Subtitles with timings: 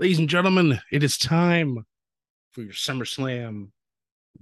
[0.00, 1.84] Ladies and gentlemen, it is time
[2.52, 3.70] for your SummerSlam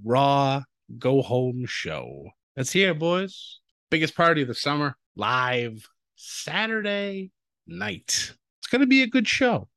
[0.04, 0.62] Raw
[0.98, 2.29] Go Home show.
[2.54, 3.61] That's here, boys.
[3.90, 7.30] Biggest party of the summer, live Saturday
[7.66, 8.35] night.
[8.58, 9.71] It's going to be a good show.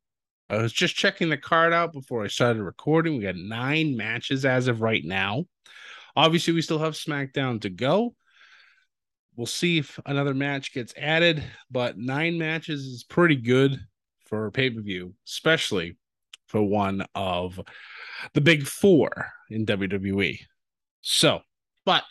[0.50, 3.16] I was just checking the card out before I started recording.
[3.16, 5.46] We got nine matches as of right now.
[6.14, 8.16] Obviously, we still have SmackDown to go.
[9.38, 11.42] We'll see if another match gets added,
[11.72, 13.80] but nine matches is pretty good
[14.30, 15.98] for pay per view, especially
[16.48, 17.60] for one of
[18.34, 20.40] the big four in WWE.
[21.02, 21.42] So,
[21.86, 22.04] but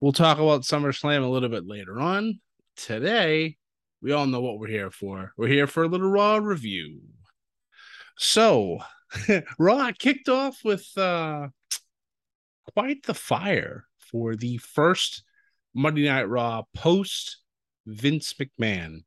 [0.00, 2.40] we'll talk about SummerSlam a little bit later on.
[2.76, 3.56] Today,
[4.02, 5.32] we all know what we're here for.
[5.36, 7.00] We're here for a little Raw review.
[8.18, 8.78] So,
[9.58, 11.48] Raw kicked off with uh,
[12.74, 15.24] quite the fire for the first
[15.74, 17.38] Monday Night Raw post
[17.86, 19.04] Vince McMahon.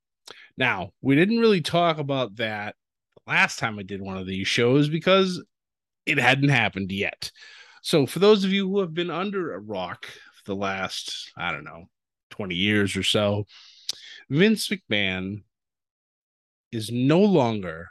[0.58, 2.76] Now, we didn't really talk about that
[3.28, 5.44] last time I did one of these shows because
[6.06, 7.32] it hadn't happened yet.
[7.82, 11.52] So, for those of you who have been under a rock for the last, I
[11.52, 11.86] don't know,
[12.32, 13.46] 20 years or so,
[14.30, 15.44] Vince McMahon
[16.72, 17.90] is no longer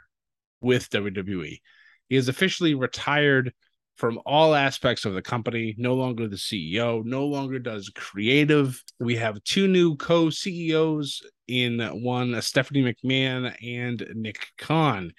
[0.61, 1.61] with WWE.
[2.09, 3.53] He has officially retired
[4.01, 8.83] from all aspects of the company, no longer the CEO, no longer does creative.
[8.99, 15.13] We have two new co CEOs in one, Stephanie McMahon and Nick Khan.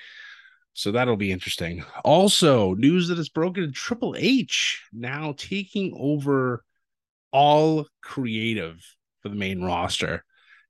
[0.74, 1.84] So that'll be interesting.
[2.05, 6.64] Also, news that has broken Triple H now taking over
[7.30, 8.84] all creative
[9.20, 10.24] for the main roster,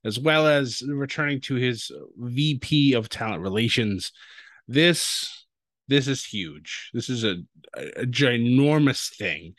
[0.05, 4.13] as well as returning to his VP of talent relations.
[4.69, 5.42] This
[5.89, 6.91] this is huge.
[6.95, 7.37] This is a,
[7.77, 9.55] a, a ginormous thing.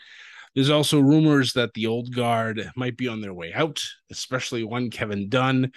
[0.56, 4.91] There's also rumors that the old guard might be on their way out, especially one
[4.91, 5.72] Kevin Dunn,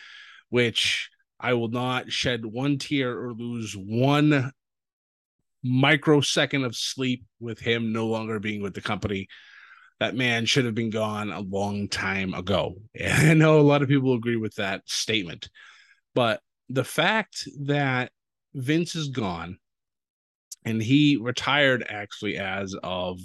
[0.50, 4.52] which I will not shed one tear or lose one
[5.62, 9.28] microsecond of sleep with him no longer being with the company.
[9.98, 12.76] That man should have been gone a long time ago.
[12.94, 15.48] And I know a lot of people agree with that statement.
[16.14, 18.12] But the fact that
[18.54, 19.58] Vince is gone
[20.66, 23.20] and he retired actually as of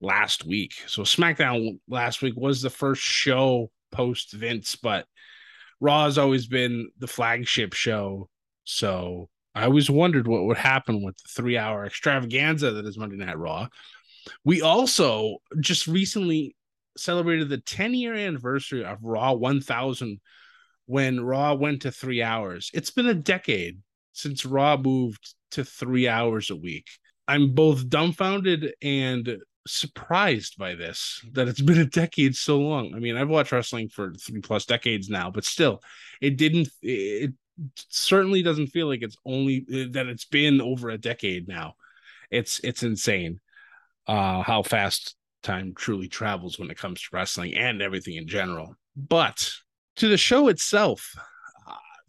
[0.00, 0.74] last week.
[0.86, 5.06] So SmackDown last week was the first show post Vince, but
[5.80, 8.28] Raw has always been the flagship show.
[8.64, 13.16] So I always wondered what would happen with the three hour extravaganza that is Monday
[13.16, 13.68] Night Raw.
[14.44, 16.56] We also just recently
[16.98, 20.20] celebrated the 10 year anniversary of Raw 1000
[20.84, 22.70] when Raw went to three hours.
[22.74, 23.80] It's been a decade
[24.16, 26.86] since Raw moved to three hours a week.
[27.28, 32.94] I'm both dumbfounded and surprised by this that it's been a decade so long.
[32.94, 35.82] I mean, I've watched wrestling for three plus decades now, but still,
[36.20, 37.32] it didn't, it
[37.90, 41.74] certainly doesn't feel like it's only that it's been over a decade now.
[42.30, 43.40] It's, it's insane
[44.06, 48.76] uh, how fast time truly travels when it comes to wrestling and everything in general.
[48.96, 49.50] But
[49.96, 51.14] to the show itself,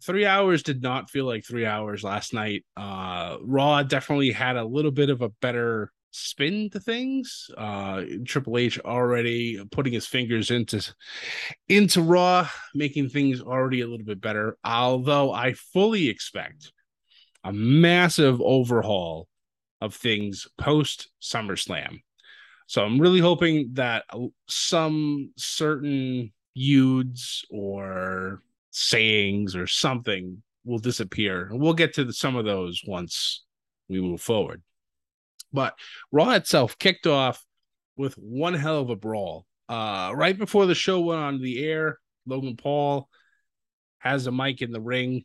[0.02, 2.64] three hours did not feel like three hours last night.
[2.76, 7.50] Uh, Raw definitely had a little bit of a better spin to things.
[7.56, 10.92] Uh, Triple H already putting his fingers into
[11.68, 14.56] into Raw, making things already a little bit better.
[14.64, 16.72] Although I fully expect
[17.44, 19.28] a massive overhaul
[19.80, 22.00] of things post SummerSlam.
[22.66, 24.04] So I'm really hoping that
[24.48, 31.46] some certain feuds or sayings or something will disappear.
[31.46, 33.44] And we'll get to the, some of those once
[33.88, 34.62] we move forward.
[35.52, 35.74] But
[36.12, 37.44] Raw itself kicked off
[37.96, 39.46] with one hell of a brawl.
[39.68, 43.08] Uh, right before the show went on the air, Logan Paul
[43.98, 45.24] has a mic in the ring,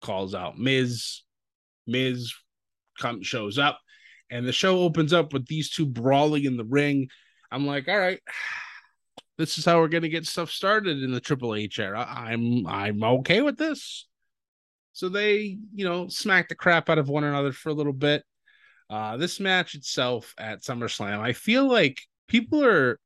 [0.00, 1.22] calls out Miz.
[1.86, 2.32] Miz
[2.98, 3.78] comes shows up,
[4.30, 7.08] and the show opens up with these two brawling in the ring.
[7.50, 8.20] I'm like, all right,
[9.38, 12.04] this is how we're going to get stuff started in the Triple H era.
[12.08, 14.06] I'm I'm okay with this.
[14.92, 18.24] So they, you know, smack the crap out of one another for a little bit.
[18.90, 22.98] Uh, this match itself at SummerSlam, I feel like people are,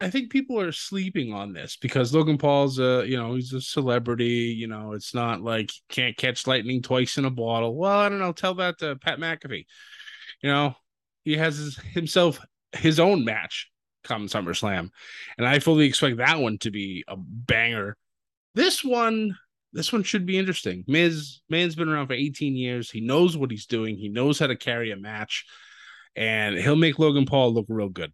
[0.00, 3.60] I think people are sleeping on this because Logan Paul's a, you know, he's a
[3.60, 4.54] celebrity.
[4.58, 7.76] You know, it's not like can't catch lightning twice in a bottle.
[7.76, 8.32] Well, I don't know.
[8.32, 9.66] Tell that to Pat McAfee.
[10.42, 10.74] You know,
[11.22, 12.40] he has his, himself
[12.72, 13.70] his own match
[14.08, 14.90] come SummerSlam,
[15.36, 17.96] and I fully expect that one to be a banger.
[18.54, 19.36] This one,
[19.72, 20.84] this one should be interesting.
[20.86, 22.90] Miz, man's been around for 18 years.
[22.90, 23.96] He knows what he's doing.
[23.96, 25.44] He knows how to carry a match,
[26.16, 28.12] and he'll make Logan Paul look real good.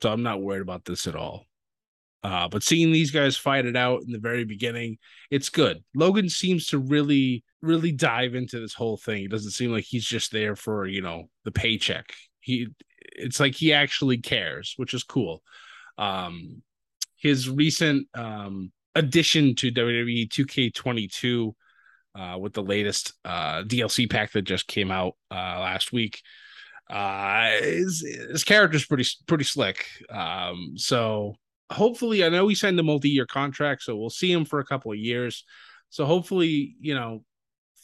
[0.00, 1.44] So I'm not worried about this at all.
[2.24, 4.96] Uh, but seeing these guys fight it out in the very beginning,
[5.30, 5.82] it's good.
[5.94, 9.24] Logan seems to really really dive into this whole thing.
[9.24, 12.12] It doesn't seem like he's just there for, you know, the paycheck.
[12.40, 12.68] He
[13.16, 15.42] it's like he actually cares, which is cool.
[15.98, 16.62] Um
[17.16, 21.54] his recent um addition to WWE 2K22
[22.14, 26.22] uh with the latest uh DLC pack that just came out uh last week.
[26.90, 29.86] Uh his, his character's pretty pretty slick.
[30.10, 31.36] Um so
[31.70, 34.92] hopefully I know he signed a multi-year contract, so we'll see him for a couple
[34.92, 35.44] of years.
[35.90, 37.24] So hopefully, you know,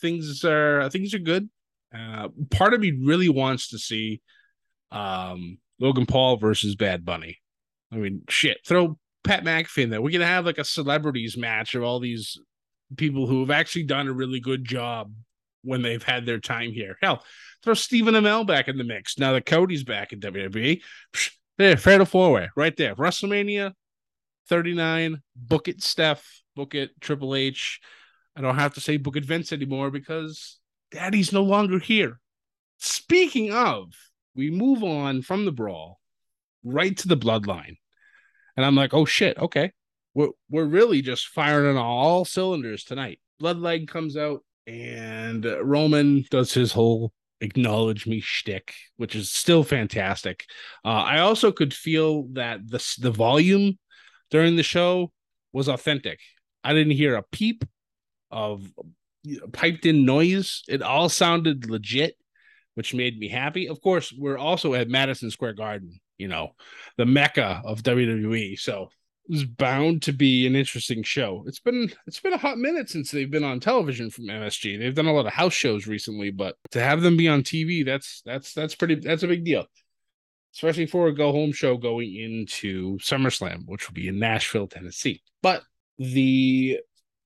[0.00, 1.48] things are things are good.
[1.94, 4.20] Uh, part of me really wants to see
[4.90, 7.38] um, Logan Paul versus Bad Bunny.
[7.92, 10.02] I mean, shit, throw Pat McAfee in there.
[10.02, 12.38] We're gonna have like a celebrities match of all these
[12.96, 15.12] people who have actually done a really good job
[15.62, 16.96] when they've had their time here.
[17.02, 17.24] Hell,
[17.62, 20.80] throw Stephen Amell back in the mix now that Cody's back in WWE.
[21.58, 22.94] There, fair to four right there.
[22.94, 23.72] WrestleMania
[24.48, 25.20] 39.
[25.34, 26.24] Book it, Steph.
[26.54, 27.80] Book it, Triple H.
[28.36, 30.58] I don't have to say book it Vince anymore because
[30.92, 32.20] Daddy's no longer here.
[32.78, 33.92] Speaking of,
[34.38, 35.98] we move on from the brawl
[36.62, 37.76] right to the bloodline.
[38.56, 39.72] And I'm like, oh shit, okay.
[40.14, 43.18] We're we're really just firing on all cylinders tonight.
[43.42, 50.44] Bloodline comes out and Roman does his whole acknowledge me shtick, which is still fantastic.
[50.84, 53.76] Uh, I also could feel that the the volume
[54.30, 55.10] during the show
[55.52, 56.20] was authentic.
[56.62, 57.64] I didn't hear a peep
[58.30, 58.70] of
[59.52, 60.62] piped in noise.
[60.68, 62.16] It all sounded legit,
[62.78, 63.68] which made me happy.
[63.68, 66.54] Of course, we're also at Madison Square Garden, you know,
[66.96, 68.56] the mecca of WWE.
[68.56, 68.90] So
[69.24, 71.42] it was bound to be an interesting show.
[71.48, 74.78] It's been it's been a hot minute since they've been on television from MSG.
[74.78, 77.84] They've done a lot of house shows recently, but to have them be on TV,
[77.84, 79.66] that's that's that's pretty that's a big deal.
[80.54, 85.20] Especially for a go home show going into SummerSlam, which will be in Nashville, Tennessee.
[85.42, 85.64] But
[85.98, 86.78] the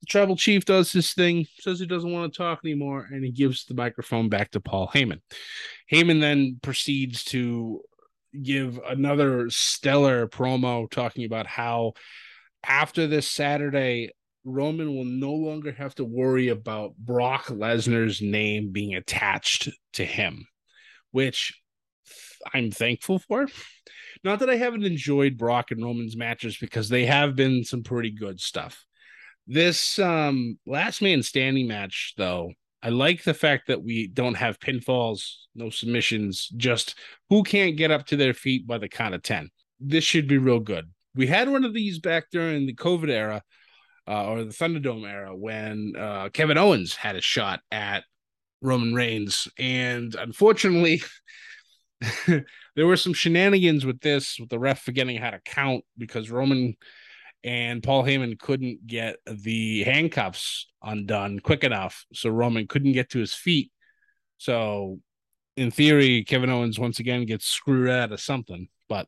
[0.09, 3.65] tribal chief does his thing, says he doesn't want to talk anymore, and he gives
[3.65, 5.21] the microphone back to Paul Heyman.
[5.91, 7.83] Heyman then proceeds to
[8.41, 11.93] give another stellar promo talking about how
[12.65, 14.11] after this Saturday,
[14.45, 20.47] Roman will no longer have to worry about Brock Lesnar's name being attached to him,
[21.11, 21.61] which
[22.53, 23.47] I'm thankful for.
[24.25, 28.11] Not that I haven't enjoyed Brock and Roman's matches because they have been some pretty
[28.11, 28.85] good stuff.
[29.47, 32.53] This um last man standing match, though,
[32.83, 35.23] I like the fact that we don't have pinfalls,
[35.55, 36.97] no submissions, just
[37.31, 39.51] who can't get up to their feet by the count of 10.
[39.79, 40.91] This should be real good.
[41.15, 43.43] We had one of these back during the COVID era
[44.09, 48.05] uh, or the Thunderdome era when uh, Kevin Owens had a shot at
[48.61, 49.47] Roman Reigns.
[49.59, 51.03] And unfortunately,
[52.27, 56.75] there were some shenanigans with this, with the ref forgetting how to count because Roman
[57.45, 63.19] and Paul Heyman couldn't get the handcuffs undone quick enough, so Roman couldn't get to
[63.19, 63.71] his feet.
[64.39, 65.01] So,
[65.57, 69.07] in theory, Kevin Owens once again gets screwed out of something, but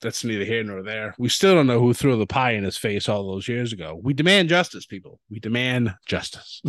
[0.00, 1.14] that's neither here nor there.
[1.18, 3.98] We still don't know who threw the pie in his face all those years ago.
[4.00, 5.20] We demand justice, people.
[5.28, 6.62] We demand justice.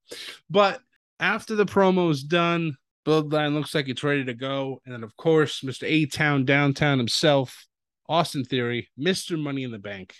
[0.50, 0.80] but
[1.18, 2.76] after the promo's done,
[3.06, 4.80] Bloodline looks like it's ready to go.
[4.84, 5.84] And then, of course, Mr.
[5.84, 7.66] A Town Downtown himself
[8.08, 9.40] Austin Theory, Mr.
[9.40, 10.14] Money in the Bank,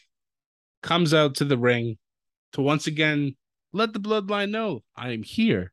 [0.82, 1.98] comes out to the ring
[2.52, 3.36] to once again
[3.74, 5.72] let the bloodline know I am here.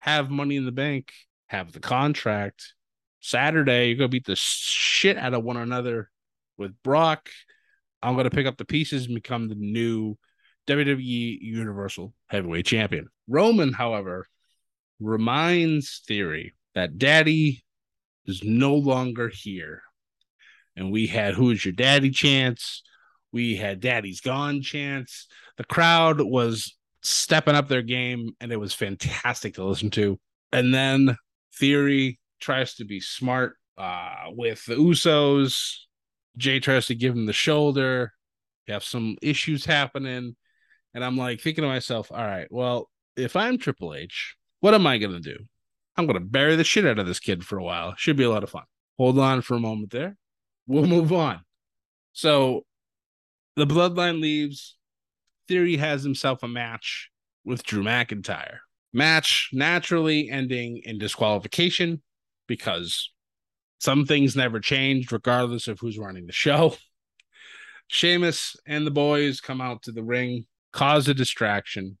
[0.00, 1.12] Have money in the bank,
[1.46, 2.74] have the contract.
[3.20, 6.10] Saturday, you're gonna beat the shit out of one another
[6.56, 7.30] with Brock.
[8.02, 10.16] I'm gonna pick up the pieces and become the new
[10.66, 13.08] WWE Universal Heavyweight Champion.
[13.28, 14.26] Roman, however,
[14.98, 17.64] reminds Theory that Daddy
[18.26, 19.82] is no longer here
[20.78, 22.82] and we had Who's Your Daddy chance.
[23.32, 25.26] We had Daddy's Gone chance.
[25.56, 30.18] The crowd was stepping up their game, and it was fantastic to listen to.
[30.52, 31.16] And then
[31.56, 35.74] Theory tries to be smart uh, with the Usos.
[36.36, 38.12] Jay tries to give him the shoulder.
[38.66, 40.36] You have some issues happening.
[40.94, 44.86] And I'm like thinking to myself, all right, well, if I'm Triple H, what am
[44.86, 45.36] I going to do?
[45.96, 47.94] I'm going to bury the shit out of this kid for a while.
[47.96, 48.62] Should be a lot of fun.
[48.96, 50.16] Hold on for a moment there
[50.68, 51.40] we'll move on.
[52.12, 52.64] So
[53.56, 54.76] the bloodline leaves.
[55.48, 57.10] Theory has himself a match
[57.44, 58.58] with Drew McIntyre.
[58.92, 62.02] Match naturally ending in disqualification
[62.46, 63.10] because
[63.80, 66.76] some things never changed, regardless of who's running the show.
[67.88, 71.96] Sheamus and the boys come out to the ring, cause a distraction.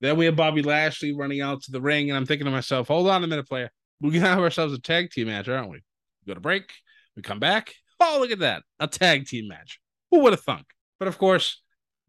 [0.00, 2.88] Then we have Bobby Lashley running out to the ring, and I'm thinking to myself,
[2.88, 3.70] hold on a minute, player.
[4.00, 5.76] We're gonna have ourselves a tag team match, aren't we?
[5.76, 6.72] We go to break,
[7.16, 8.62] we come back, Oh, look at that.
[8.78, 9.80] A tag team match.
[10.10, 10.66] Who would have thunk?
[10.98, 11.62] But of course,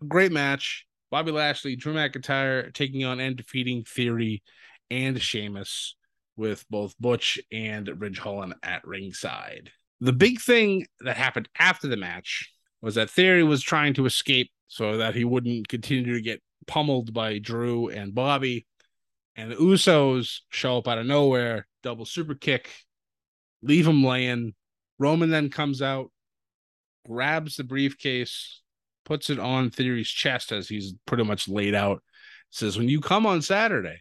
[0.08, 0.86] great match.
[1.10, 4.44] Bobby Lashley, Drew McIntyre taking on and defeating Theory
[4.92, 5.96] and Sheamus
[6.36, 9.72] with both Butch and Ridge Holland at ringside.
[10.02, 12.52] The big thing that happened after the match
[12.82, 17.14] was that Theory was trying to escape so that he wouldn't continue to get pummeled
[17.14, 18.68] by Drew and Bobby.
[19.36, 22.70] And the Usos show up out of nowhere, double super kick,
[23.62, 24.54] leave him laying.
[25.00, 26.12] Roman then comes out,
[27.06, 28.62] grabs the briefcase,
[29.06, 32.04] puts it on Theory's chest as he's pretty much laid out.
[32.50, 34.00] Says, When you come on Saturday,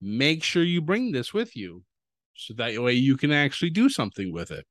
[0.00, 1.82] make sure you bring this with you
[2.34, 4.66] so that way you can actually do something with it.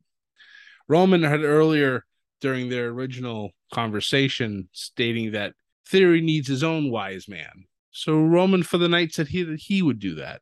[0.88, 2.06] Roman had earlier
[2.40, 5.54] during their original conversation stating that
[5.90, 7.66] Theory needs his own wise man.
[7.92, 10.42] So Roman for the night said he that he would do that.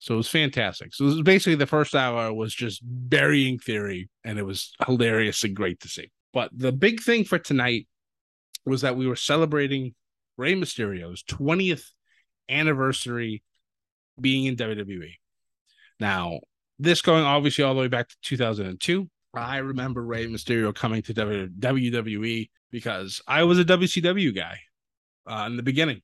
[0.00, 0.94] So it was fantastic.
[0.94, 5.44] So this was basically the first hour was just burying Theory, and it was hilarious
[5.44, 6.10] and great to see.
[6.32, 7.86] But the big thing for tonight
[8.64, 9.94] was that we were celebrating
[10.38, 11.84] Rey Mysterio's 20th
[12.48, 13.42] anniversary
[14.18, 15.12] being in WWE.
[15.98, 16.40] Now,
[16.78, 19.08] this going obviously all the way back to 2002.
[19.34, 24.60] I remember Rey Mysterio coming to WWE because I was a WCW guy
[25.30, 26.00] uh, in the beginning.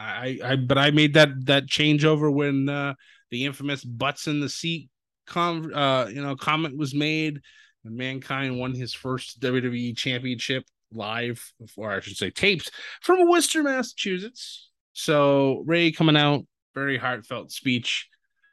[0.00, 2.94] I, I, but I made that that changeover when uh,
[3.30, 4.88] the infamous butts in the seat
[5.26, 7.40] com uh, you know comment was made,
[7.84, 13.62] and Mankind won his first WWE Championship live, or I should say taped from Worcester,
[13.62, 14.70] Massachusetts.
[14.92, 18.08] So Rey coming out, very heartfelt speech.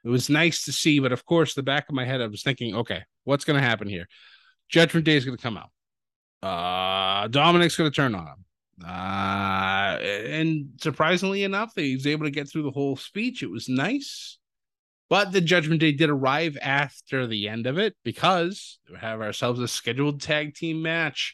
[0.06, 2.44] It was nice to see, but of course, the back of my head, I was
[2.44, 4.08] thinking, okay, what's going to happen here?
[4.70, 5.72] Judgment Day is going to come out.
[6.44, 8.46] Uh, Dominic's going to turn on him.
[8.86, 13.42] Uh, and surprisingly enough, he was able to get through the whole speech.
[13.42, 14.38] It was nice.
[15.10, 19.60] But the Judgment Day did arrive after the end of it because we have ourselves
[19.60, 21.34] a scheduled tag team match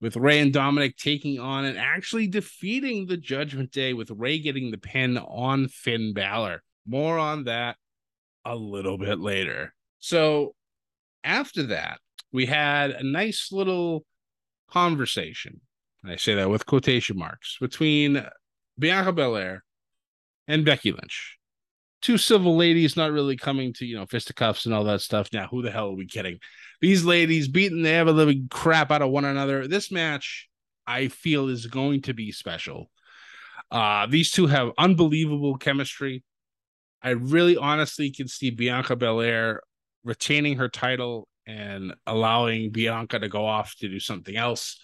[0.00, 4.72] with Rey and Dominic taking on and actually defeating the Judgment Day with Rey getting
[4.72, 6.62] the pin on Finn Balor.
[6.84, 7.76] More on that
[8.44, 9.72] a little bit later.
[10.00, 10.56] So
[11.22, 12.00] after that,
[12.32, 14.04] we had a nice little
[14.68, 15.60] conversation.
[16.04, 18.24] I say that with quotation marks between
[18.78, 19.64] Bianca Belair
[20.48, 21.38] and Becky Lynch
[22.02, 25.28] two civil ladies not really coming to you know fisticuffs and all that stuff.
[25.32, 26.38] Now, who the hell are we kidding?
[26.80, 29.66] These ladies beating the ever living crap out of one another.
[29.66, 30.48] This match,
[30.86, 32.90] I feel, is going to be special.
[33.70, 36.24] Uh, these two have unbelievable chemistry.
[37.02, 39.62] I really honestly can see Bianca Belair
[40.04, 44.78] retaining her title and allowing Bianca to go off to do something else.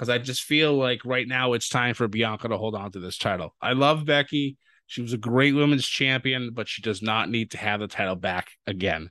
[0.00, 3.00] Because I just feel like right now it's time for Bianca to hold on to
[3.00, 3.54] this title.
[3.60, 4.56] I love Becky.
[4.86, 8.16] She was a great women's champion, but she does not need to have the title
[8.16, 9.10] back again.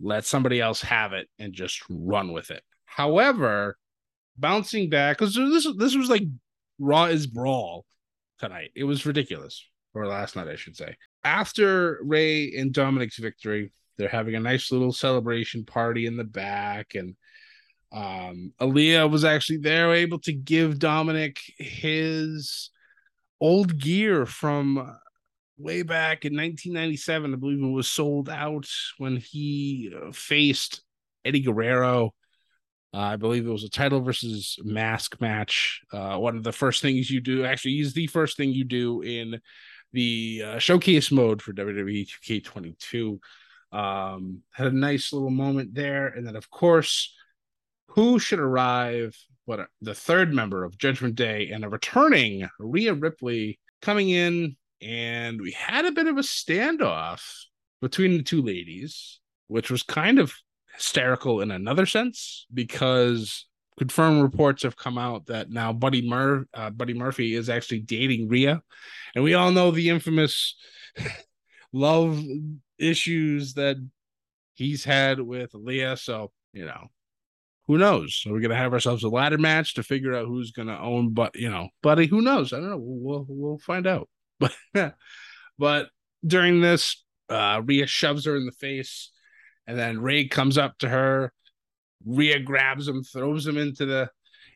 [0.00, 2.62] Let somebody else have it and just run with it.
[2.84, 3.76] However,
[4.38, 6.22] bouncing back because this this was like
[6.78, 7.84] Raw is brawl
[8.38, 8.70] tonight.
[8.76, 10.94] It was ridiculous, or last night, I should say.
[11.24, 16.94] After Rey and Dominic's victory, they're having a nice little celebration party in the back,
[16.94, 17.16] and
[17.92, 22.70] um, Aaliyah was actually there, able to give Dominic his
[23.40, 24.96] old gear from
[25.58, 27.32] way back in 1997.
[27.32, 28.66] I believe it was sold out
[28.98, 30.82] when he uh, faced
[31.24, 32.14] Eddie Guerrero.
[32.92, 35.80] Uh, I believe it was a title versus mask match.
[35.92, 39.02] Uh, one of the first things you do, actually, is the first thing you do
[39.02, 39.40] in
[39.92, 43.18] the uh, showcase mode for WWE 2K22.
[43.72, 46.08] Um, had a nice little moment there.
[46.08, 47.14] And then, of course,
[47.90, 53.58] who should arrive What the third member of Judgment Day and a returning Rhea Ripley
[53.82, 57.22] coming in and we had a bit of a standoff
[57.80, 60.32] between the two ladies, which was kind of
[60.74, 63.46] hysterical in another sense because
[63.78, 68.28] confirmed reports have come out that now Buddy Mur- uh, Buddy Murphy is actually dating
[68.28, 68.62] Rhea,
[69.14, 70.56] and we all know the infamous
[71.72, 72.22] love
[72.78, 73.76] issues that
[74.54, 75.96] he's had with Leah.
[75.96, 76.88] So you know,
[77.70, 78.24] who knows?
[78.26, 81.36] Are we're gonna have ourselves a ladder match to figure out who's gonna own, but
[81.36, 82.08] you know, Buddy.
[82.08, 82.52] Who knows?
[82.52, 82.80] I don't know.
[82.80, 84.08] We'll we'll, find out.
[84.72, 84.94] But
[85.56, 85.88] but
[86.26, 89.12] during this, uh, Rhea shoves her in the face,
[89.68, 91.32] and then Rey comes up to her.
[92.04, 94.10] Rhea grabs him, throws him into the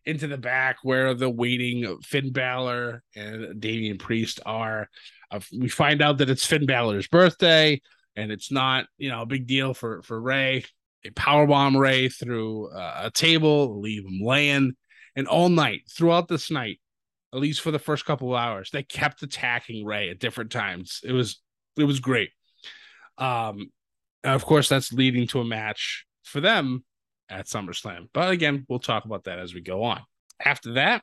[0.04, 4.88] into the back where the waiting Finn Balor and Damian Priest are.
[5.30, 7.80] Uh, we find out that it's Finn Balor's birthday,
[8.16, 10.64] and it's not you know a big deal for for Rey.
[11.04, 14.72] They powerbomb Rey through uh, a table, leave him laying,
[15.14, 16.80] and all night throughout this night,
[17.32, 18.70] at least for the first couple of hours.
[18.72, 21.00] They kept attacking Rey at different times.
[21.04, 21.40] It was
[21.78, 22.30] it was great.
[23.18, 23.70] Um,
[24.24, 26.84] of course, that's leading to a match for them
[27.28, 28.08] at SummerSlam.
[28.12, 30.00] But again, we'll talk about that as we go on.
[30.44, 31.02] After that,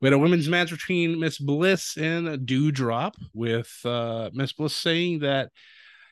[0.00, 5.20] We had a women's match between Miss Bliss and Doudrop, with uh, Miss Bliss saying
[5.20, 5.50] that,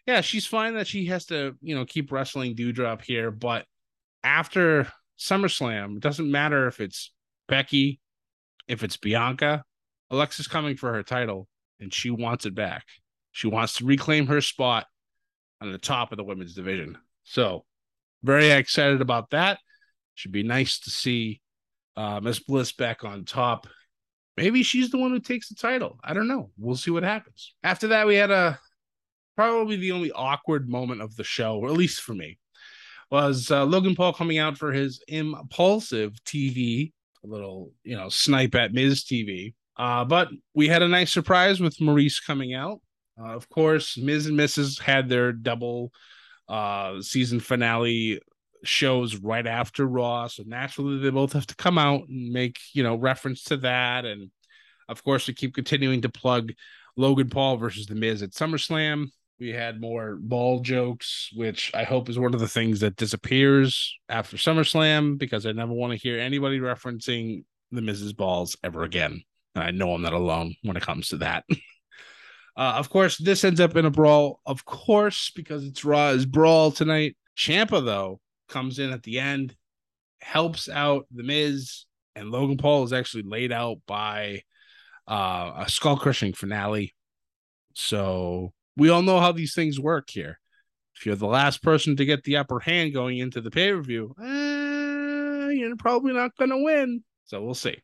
[0.08, 3.66] yeah, she's fine that she has to, you know, keep wrestling Doudrop here, but
[4.24, 7.12] after SummerSlam, it doesn't matter if it's
[7.46, 8.00] Becky,
[8.66, 9.62] if it's Bianca,
[10.10, 11.46] Alexa's coming for her title,
[11.78, 12.86] and she wants it back.
[13.32, 14.86] She wants to reclaim her spot
[15.60, 16.96] on the top of the women's division.
[17.24, 17.66] So,
[18.22, 19.58] very excited about that.
[20.14, 21.42] Should be nice to see
[21.98, 23.66] uh, Miss Bliss back on top.
[24.38, 26.00] Maybe she's the one who takes the title.
[26.02, 26.50] I don't know.
[26.56, 27.54] We'll see what happens.
[27.62, 28.58] After that, we had a
[29.38, 32.37] probably the only awkward moment of the show, or at least for me,
[33.09, 36.90] was uh, Logan Paul coming out for his Impaulsive TV,
[37.23, 39.54] a little you know snipe at Miz TV.
[39.76, 42.80] Uh, but we had a nice surprise with Maryse coming out.
[43.16, 44.80] Uh, of course, Miz and Mrs.
[44.80, 45.92] had their double
[46.49, 48.21] uh, season finale
[48.64, 52.83] shows right after Raw, so naturally they both have to come out and make you
[52.83, 54.33] know reference to that, and
[54.88, 56.50] of course we keep continuing to plug
[56.97, 59.11] Logan Paul versus The Miz at SummerSlam.
[59.40, 63.97] We had more ball jokes, which I hope is one of the things that disappears
[64.09, 69.23] after SummerSlam because I never want to hear anybody referencing the Miz's balls ever again.
[69.54, 71.45] And I know I'm not alone when it comes to that.
[72.57, 76.73] uh, of course, this ends up in a brawl, of course, because it's Raw's brawl
[76.73, 77.16] tonight.
[77.37, 79.54] Ciampa though, comes in at the end,
[80.21, 81.85] helps out the Miz,
[82.16, 84.42] and Logan Paul is actually laid out by
[85.07, 86.92] uh, a skull crushing finale.
[87.75, 90.38] So we all know how these things work here.
[90.97, 93.82] If you're the last person to get the upper hand going into the pay per
[93.82, 97.02] view, eh, you're probably not going to win.
[97.25, 97.76] So we'll see.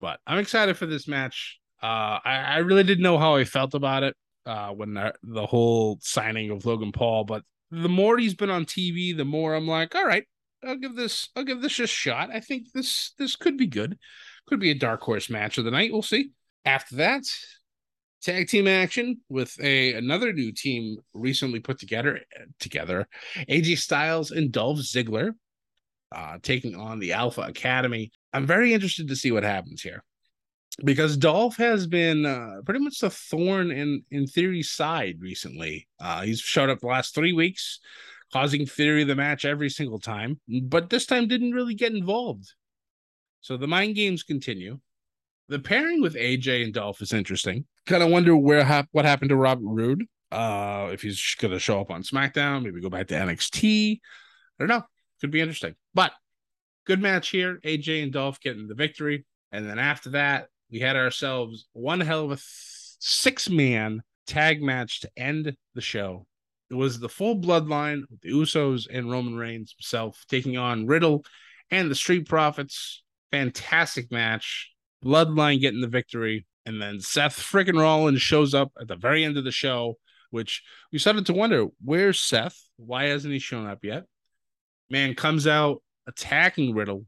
[0.00, 1.58] But I'm excited for this match.
[1.82, 5.46] Uh, I, I really didn't know how I felt about it uh, when the, the
[5.46, 9.66] whole signing of Logan Paul, but the more he's been on TV, the more I'm
[9.66, 10.24] like, all right,
[10.64, 12.30] I'll give this I'll give this a shot.
[12.32, 13.98] I think this this could be good.
[14.46, 15.92] Could be a dark horse match of the night.
[15.92, 16.30] We'll see.
[16.64, 17.24] After that,
[18.26, 22.20] tag team action with a another new team recently put together
[22.58, 23.06] together.
[23.48, 25.30] AJ Styles and Dolph Ziggler
[26.12, 28.10] uh, taking on the Alpha Academy.
[28.32, 30.02] I'm very interested to see what happens here
[30.84, 35.86] because Dolph has been uh, pretty much the thorn in in Theory's side recently.
[36.00, 37.78] Uh, he's showed up the last three weeks,
[38.32, 42.52] causing Theory the match every single time, but this time didn't really get involved.
[43.40, 44.80] So the mind games continue.
[45.48, 47.66] The pairing with AJ and Dolph is interesting.
[47.86, 50.04] Kind of wonder where hap- what happened to Robert Roode.
[50.32, 53.92] Uh, if he's going to show up on SmackDown, maybe go back to NXT.
[53.92, 53.98] I
[54.58, 54.82] don't know.
[55.20, 55.74] Could be interesting.
[55.94, 56.12] But
[56.86, 57.60] good match here.
[57.64, 59.24] AJ and Dolph getting the victory.
[59.52, 65.00] And then after that, we had ourselves one hell of a six man tag match
[65.00, 66.26] to end the show.
[66.70, 71.24] It was the full bloodline with the Usos and Roman Reigns himself taking on Riddle
[71.70, 73.02] and the Street Profits.
[73.30, 74.72] Fantastic match.
[75.04, 76.46] Bloodline getting the victory.
[76.66, 79.98] And then Seth freaking Rollins shows up at the very end of the show,
[80.30, 82.60] which we started to wonder where's Seth?
[82.76, 84.04] Why hasn't he shown up yet?
[84.90, 87.06] Man comes out attacking Riddle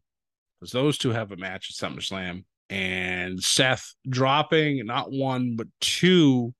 [0.59, 6.55] because those two have a match at SummerSlam and Seth dropping not one but two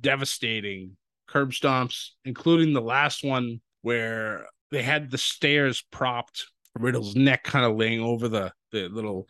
[0.00, 6.46] devastating curb stomps, including the last one where they had the stairs propped,
[6.78, 9.28] Riddle's neck kind of laying over the the little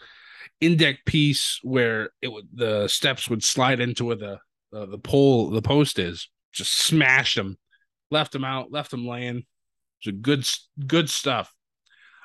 [0.60, 4.38] index piece where it would the steps would slide into where the
[4.72, 6.28] the, the pole the post is.
[6.52, 7.56] Just smashed him,
[8.10, 9.44] left him out, left him laying.
[10.00, 10.48] It's a good
[10.86, 11.52] good stuff.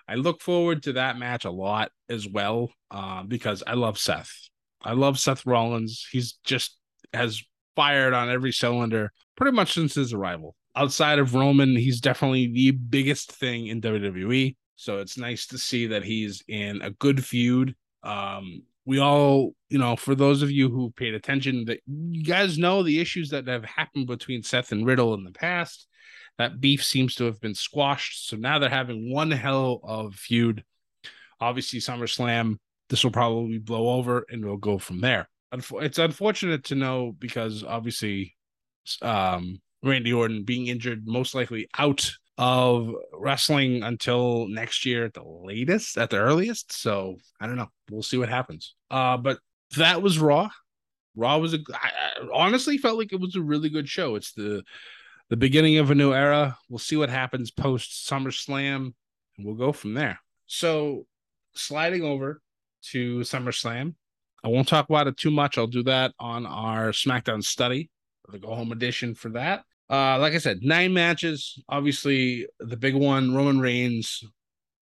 [0.08, 4.32] I look forward to that match a lot as well uh, because I love Seth.
[4.84, 6.06] I love Seth Rollins.
[6.12, 6.78] He's just
[7.14, 7.42] has
[7.76, 10.56] fired on every cylinder pretty much since his arrival.
[10.76, 14.56] Outside of Roman, he's definitely the biggest thing in WWE.
[14.76, 17.76] So it's nice to see that he's in a good feud.
[18.04, 22.58] Um, we all, you know, for those of you who paid attention, that you guys
[22.58, 25.88] know the issues that have happened between Seth and Riddle in the past.
[26.38, 28.28] That beef seems to have been squashed.
[28.28, 30.64] So now they're having one hell of feud.
[31.40, 32.58] Obviously, SummerSlam,
[32.90, 35.30] this will probably blow over and we'll go from there.
[35.54, 38.36] It's unfortunate to know because obviously,
[39.02, 42.12] um, Randy Orton being injured, most likely out
[42.42, 46.74] of wrestling until next year at the latest, at the earliest.
[46.74, 47.70] So I don't know.
[47.92, 48.74] We'll see what happens.
[48.90, 49.38] Uh, but
[49.78, 50.50] that was Raw.
[51.16, 51.60] Raw was a.
[51.72, 54.16] I, I honestly felt like it was a really good show.
[54.16, 54.64] It's the
[55.30, 56.58] the beginning of a new era.
[56.68, 58.94] We'll see what happens post SummerSlam,
[59.38, 60.20] and we'll go from there.
[60.48, 61.06] So,
[61.54, 62.42] sliding over
[62.92, 63.94] to SummerSlam,
[64.44, 65.60] I won't talk about it too much.
[65.60, 67.92] I'll do that on our SmackDown study,
[68.32, 69.64] the go home edition for that.
[69.92, 71.62] Uh, like I said, nine matches.
[71.68, 74.24] Obviously, the big one Roman Reigns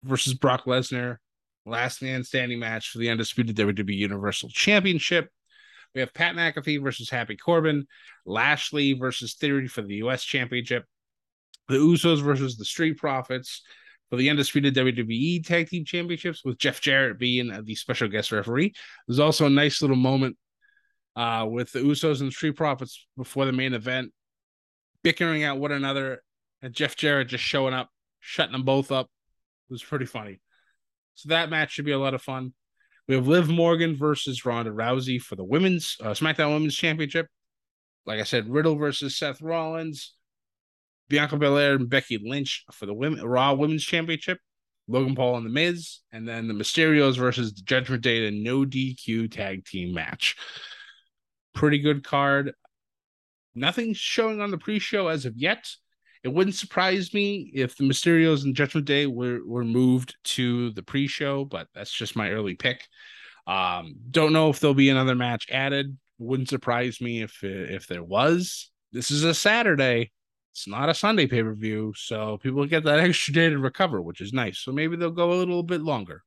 [0.04, 1.18] versus Brock Lesnar.
[1.66, 5.30] last man standing match for the undisputed WWE Universal Championship.
[5.96, 7.88] We have Pat McAfee versus Happy Corbin,
[8.26, 10.86] Lashley versus Theory for the US Championship,
[11.68, 13.64] the Usos versus the Street Profits
[14.10, 18.74] for the undisputed WWE Tag Team Championships, with Jeff Jarrett being the special guest referee.
[19.08, 20.38] There's also a nice little moment
[21.16, 24.12] uh, with the Usos and Street Profits before the main event,
[25.04, 26.24] bickering at one another,
[26.62, 27.90] and Jeff Jarrett just showing up,
[28.20, 29.08] shutting them both up.
[29.70, 30.40] It was pretty funny.
[31.16, 32.54] So that match should be a lot of fun.
[33.08, 37.28] We have Liv Morgan versus Ronda Rousey for the women's uh, SmackDown Women's Championship.
[38.06, 40.14] Like I said, Riddle versus Seth Rollins,
[41.10, 44.40] Bianca Belair and Becky Lynch for the women Raw Women's Championship.
[44.88, 48.66] Logan Paul and the Miz, and then the Mysterios versus the Judgment Day, the no
[48.66, 50.36] DQ tag team match.
[51.54, 52.54] Pretty good card.
[53.56, 55.70] Nothing showing on the pre-show as of yet.
[56.24, 60.84] It wouldn't surprise me if the Mysterios and Judgment Day were, were moved to the
[60.84, 62.88] pre-show, but that's just my early pick.
[63.46, 65.98] Um, don't know if there'll be another match added.
[66.18, 68.72] Wouldn't surprise me if if there was.
[68.92, 70.12] This is a Saturday.
[70.54, 74.02] It's not a Sunday pay per view, so people get that extra day to recover,
[74.02, 74.60] which is nice.
[74.60, 76.24] So maybe they'll go a little bit longer.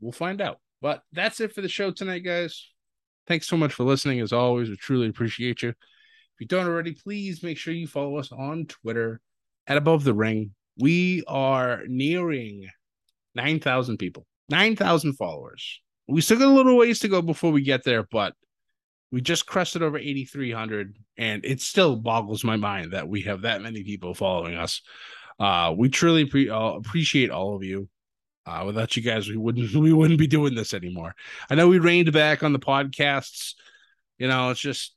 [0.00, 0.58] We'll find out.
[0.80, 2.68] But that's it for the show tonight, guys.
[3.26, 4.20] Thanks so much for listening.
[4.20, 5.74] As always, we truly appreciate you.
[6.42, 9.20] You don't already, please make sure you follow us on Twitter
[9.68, 10.50] at Above the Ring.
[10.76, 12.66] We are nearing
[13.36, 15.80] 9,000 people, 9,000 followers.
[16.08, 18.34] We still got a little ways to go before we get there, but
[19.12, 23.62] we just crested over 8,300, and it still boggles my mind that we have that
[23.62, 24.82] many people following us.
[25.38, 27.88] Uh, we truly pre- uh, appreciate all of you.
[28.46, 31.14] Uh, without you guys, we wouldn't we wouldn't be doing this anymore.
[31.48, 33.54] I know we reined back on the podcasts.
[34.18, 34.96] You know, it's just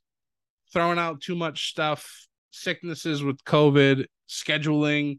[0.72, 5.18] throwing out too much stuff, sicknesses with COVID, scheduling.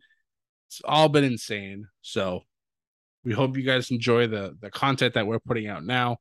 [0.67, 1.87] It's all been insane.
[2.01, 2.41] So
[3.23, 6.17] we hope you guys enjoy the the content that we're putting out now.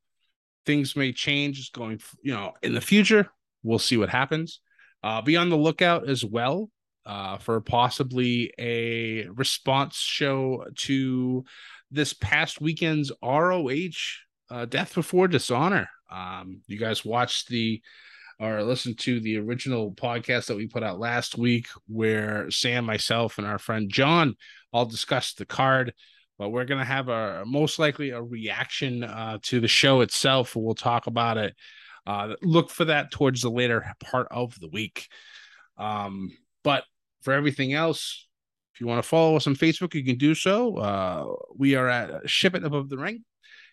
[0.65, 3.29] Things may change going, you know, in the future.
[3.62, 4.61] We'll see what happens.
[5.03, 6.71] Uh, be on the lookout as well
[7.05, 11.45] uh, for possibly a response show to
[11.91, 13.71] this past weekend's ROH
[14.51, 15.89] uh, Death Before Dishonor.
[16.11, 17.81] Um, you guys watched the
[18.38, 23.38] or listen to the original podcast that we put out last week, where Sam, myself,
[23.38, 24.35] and our friend John
[24.72, 25.94] all discussed the card.
[26.38, 30.55] But we're gonna have a most likely a reaction uh, to the show itself.
[30.55, 31.55] We'll talk about it.
[32.07, 35.09] Uh, look for that towards the later part of the week.
[35.79, 36.31] Um,
[36.62, 36.85] but
[37.22, 38.29] for everything else,
[38.75, 40.77] if you want to follow us on Facebook, you can do so.
[40.77, 43.25] Uh, we are at Ship It Above the Ring.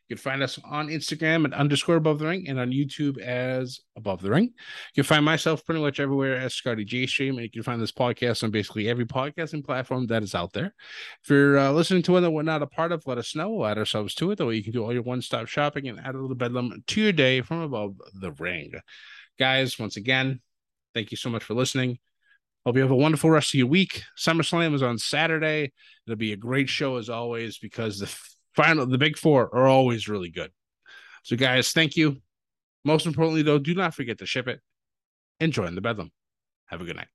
[0.10, 3.80] You can find us on Instagram at underscore above the ring and on YouTube as
[3.96, 4.44] above the ring.
[4.44, 7.82] You can find myself pretty much everywhere as Scotty J Stream, and you can find
[7.82, 10.74] this podcast on basically every podcasting platform that is out there.
[11.24, 13.50] If you're uh, listening to one that we're not a part of, let us know.
[13.50, 14.38] We'll add ourselves to it.
[14.38, 16.84] That way you can do all your one stop shopping and add a little bedlam
[16.86, 18.74] to your day from above the ring.
[19.40, 20.42] Guys, once again,
[20.94, 21.98] thank you so much for listening.
[22.66, 24.04] Hope you have a wonderful rest of your week.
[24.18, 25.74] SummerSlam is on Saturday.
[26.06, 28.08] It'll be a great show as always because the
[28.56, 30.52] final the big four are always really good.
[31.24, 32.22] So guys, thank you.
[32.86, 34.60] Most importantly, though, do not forget to ship it
[35.40, 36.12] and join the bedlam.
[36.68, 37.08] Have a good night.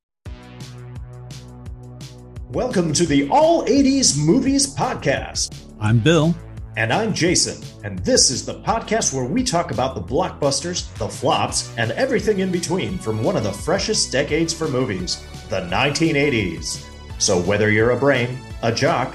[2.50, 5.74] Welcome to the All 80s Movies Podcast.
[5.78, 6.34] I'm Bill.
[6.78, 7.62] And I'm Jason.
[7.84, 12.38] And this is the podcast where we talk about the blockbusters, the flops, and everything
[12.38, 16.86] in between from one of the freshest decades for movies, the 1980s.
[17.18, 19.14] So whether you're a brain, a jock,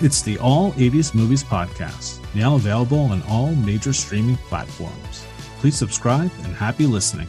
[0.00, 5.24] It's the All 80s Movies Podcast, now available on all major streaming platforms.
[5.60, 7.28] Please subscribe and happy listening.